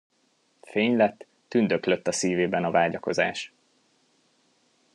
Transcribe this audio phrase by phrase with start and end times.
[0.61, 3.53] Fénylett, tündöklött a szívében a vágyakozás.